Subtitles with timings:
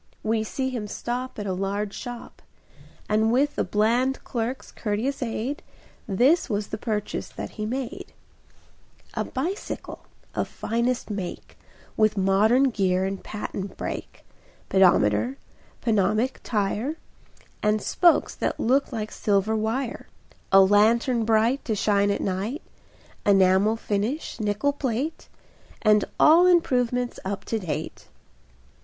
[0.23, 2.41] We see him stop At a large shop,
[3.07, 5.61] And with the bland clerk's courteous aid
[6.07, 8.11] This was the purchase that he made:
[9.13, 11.55] A bicycle of finest make,
[11.95, 14.25] With modern gear and patent brake,
[14.69, 15.37] Pedometer,
[15.85, 16.95] pneumatic tire,
[17.61, 20.07] And spokes that looked like silver wire,
[20.51, 22.63] A lantern bright To shine at night,
[23.23, 25.29] Enamel finish, nickel plate,
[25.83, 28.07] And all improvements up to date.